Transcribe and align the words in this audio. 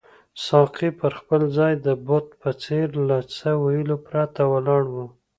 ساقي 0.45 0.89
پر 0.99 1.11
خپل 1.19 1.41
ځای 1.57 1.73
د 1.85 1.87
بت 2.05 2.27
په 2.41 2.49
څېر 2.63 2.87
له 3.07 3.17
څه 3.35 3.49
ویلو 3.63 3.97
پرته 4.07 4.41
ولاړ 4.51 4.83
وو. 4.93 5.05